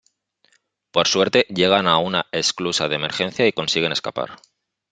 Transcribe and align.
Por 0.89 1.07
suerte 1.07 1.45
llegan 1.47 1.85
a 1.87 1.99
una 1.99 2.25
esclusa 2.31 2.87
de 2.87 2.95
emergencia 2.95 3.45
y 3.47 3.53
consiguen 3.53 3.91
escapar. 3.91 4.39